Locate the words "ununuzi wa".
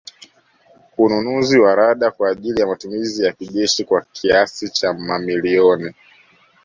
0.97-1.75